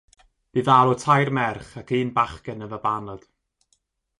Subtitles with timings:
[0.55, 3.23] Bu farw tair merch ac un bachgen yn fabanod.